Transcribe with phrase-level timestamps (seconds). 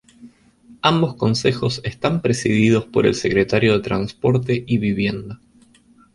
[0.81, 5.39] Ambos consejos están presididos por el Secretario de Transporte y Vivienda.